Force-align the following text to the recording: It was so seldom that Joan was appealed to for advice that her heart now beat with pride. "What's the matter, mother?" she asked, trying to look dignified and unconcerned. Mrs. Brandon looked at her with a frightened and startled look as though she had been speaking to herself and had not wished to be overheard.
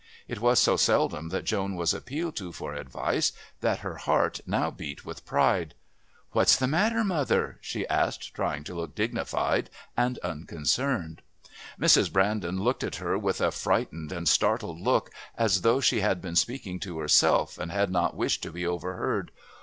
It 0.27 0.39
was 0.41 0.57
so 0.57 0.77
seldom 0.77 1.29
that 1.29 1.43
Joan 1.45 1.75
was 1.75 1.93
appealed 1.93 2.35
to 2.37 2.51
for 2.51 2.73
advice 2.73 3.33
that 3.59 3.81
her 3.81 3.97
heart 3.97 4.41
now 4.47 4.71
beat 4.71 5.05
with 5.05 5.27
pride. 5.27 5.75
"What's 6.31 6.55
the 6.55 6.65
matter, 6.65 7.03
mother?" 7.03 7.59
she 7.61 7.87
asked, 7.87 8.33
trying 8.33 8.63
to 8.63 8.73
look 8.73 8.95
dignified 8.95 9.69
and 9.95 10.17
unconcerned. 10.23 11.21
Mrs. 11.79 12.11
Brandon 12.11 12.59
looked 12.61 12.83
at 12.83 12.95
her 12.95 13.15
with 13.15 13.41
a 13.41 13.51
frightened 13.51 14.11
and 14.11 14.27
startled 14.27 14.81
look 14.81 15.11
as 15.37 15.61
though 15.61 15.79
she 15.79 15.99
had 16.01 16.19
been 16.19 16.35
speaking 16.35 16.79
to 16.79 16.97
herself 16.97 17.59
and 17.59 17.71
had 17.71 17.91
not 17.91 18.15
wished 18.15 18.41
to 18.41 18.51
be 18.51 18.65
overheard. 18.65 19.29